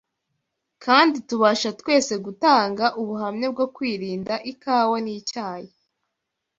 [0.83, 5.71] Kandi tubasha twese gutanga ubuhamya bwo kwirinda ikawa n’icyayi